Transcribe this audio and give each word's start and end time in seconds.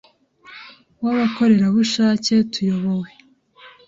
w’abakorerabushake 1.03 2.35
tuyobowe 2.51 3.09